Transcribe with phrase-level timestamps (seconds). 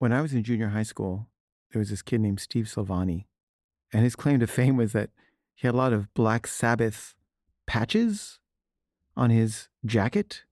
[0.00, 1.28] when I was in junior high school,
[1.70, 3.26] there was this kid named Steve Silvani,
[3.92, 5.10] and his claim to fame was that
[5.54, 7.14] he had a lot of Black Sabbath
[7.66, 8.38] patches
[9.14, 10.44] on his jacket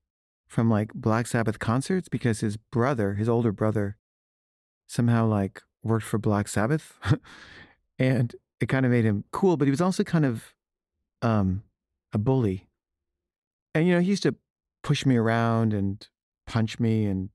[0.47, 3.97] from like Black Sabbath concerts because his brother, his older brother,
[4.87, 6.99] somehow like worked for Black Sabbath.
[7.99, 10.55] and it kind of made him cool, but he was also kind of
[11.23, 11.63] um,
[12.13, 12.69] a bully.
[13.75, 14.35] And, you know, he used to
[14.83, 16.07] push me around and
[16.47, 17.31] punch me and,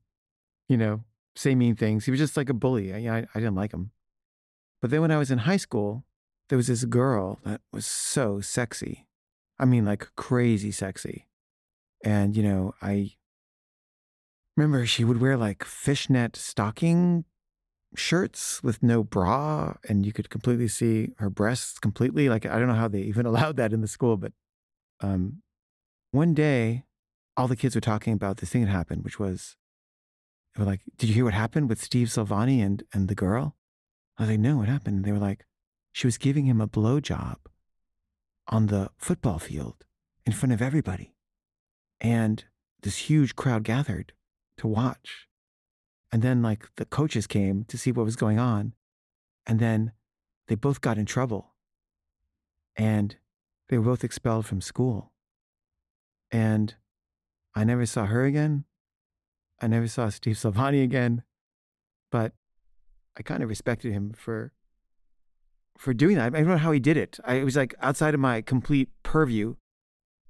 [0.68, 1.02] you know,
[1.36, 2.04] say mean things.
[2.04, 2.92] He was just like a bully.
[2.92, 3.90] I, I, I didn't like him.
[4.80, 6.04] But then when I was in high school,
[6.48, 9.06] there was this girl that was so sexy.
[9.58, 11.26] I mean, like crazy sexy.
[12.04, 13.12] And, you know, I
[14.56, 17.24] remember she would wear like fishnet stocking
[17.96, 22.28] shirts with no bra and you could completely see her breasts completely.
[22.28, 24.32] Like, I don't know how they even allowed that in the school, but
[25.00, 25.42] um,
[26.10, 26.84] one day,
[27.36, 29.56] all the kids were talking about this thing that happened, which was,
[30.54, 33.56] they were like, Did you hear what happened with Steve Silvani and, and the girl?
[34.18, 34.96] I was like, No, what happened?
[34.96, 35.46] And they were like,
[35.92, 37.36] She was giving him a blowjob
[38.48, 39.84] on the football field
[40.26, 41.14] in front of everybody.
[42.00, 42.44] And
[42.82, 44.12] this huge crowd gathered
[44.58, 45.28] to watch.
[46.12, 48.74] And then, like, the coaches came to see what was going on.
[49.46, 49.92] And then
[50.46, 51.54] they both got in trouble.
[52.76, 53.16] And
[53.68, 55.12] they were both expelled from school.
[56.30, 56.74] And
[57.54, 58.64] I never saw her again.
[59.64, 61.22] I never saw Steve Silvani again.
[62.10, 62.32] But
[63.16, 64.52] I kind of respected him for
[65.78, 66.34] for doing that.
[66.34, 67.18] I don't know how he did it.
[67.24, 69.54] I, it was like outside of my complete purview.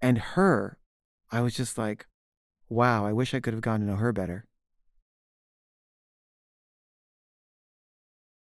[0.01, 0.79] And her,
[1.33, 2.07] I was just like,
[2.69, 4.47] wow, I wish I could have gotten to know her better.